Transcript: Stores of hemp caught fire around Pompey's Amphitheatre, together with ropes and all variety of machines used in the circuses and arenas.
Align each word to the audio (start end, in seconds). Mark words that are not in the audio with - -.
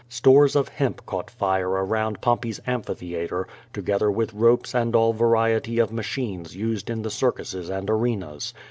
Stores 0.09 0.55
of 0.55 0.67
hemp 0.69 1.05
caught 1.05 1.29
fire 1.29 1.69
around 1.69 2.21
Pompey's 2.21 2.59
Amphitheatre, 2.65 3.47
together 3.71 4.09
with 4.09 4.33
ropes 4.33 4.73
and 4.73 4.95
all 4.95 5.13
variety 5.13 5.77
of 5.77 5.93
machines 5.93 6.55
used 6.55 6.89
in 6.89 7.03
the 7.03 7.11
circuses 7.11 7.69
and 7.69 7.87
arenas. 7.87 8.51